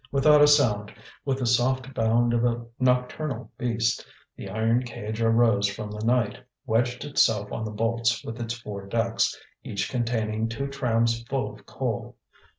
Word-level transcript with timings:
Without 0.11 0.41
a 0.41 0.47
sound, 0.47 0.91
with 1.25 1.37
the 1.37 1.45
soft 1.45 1.93
bound 1.93 2.33
of 2.33 2.43
a 2.43 2.65
nocturnal 2.79 3.51
beast, 3.59 4.03
the 4.35 4.49
iron 4.49 4.81
cage 4.81 5.21
arose 5.21 5.67
from 5.67 5.91
the 5.91 6.03
night, 6.03 6.39
wedged 6.65 7.05
itself 7.05 7.51
on 7.51 7.65
the 7.65 7.69
bolts 7.71 8.23
with 8.25 8.41
its 8.41 8.55
four 8.55 8.87
decks, 8.87 9.39
each 9.63 9.91
containing 9.91 10.49
two 10.49 10.65
trams 10.65 11.21
full 11.29 11.53
of 11.53 11.67
coal. 11.67 12.15